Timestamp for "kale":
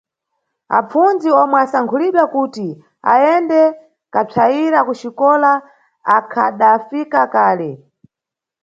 7.33-7.71